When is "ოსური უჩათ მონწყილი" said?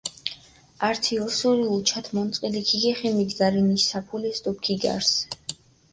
1.25-2.61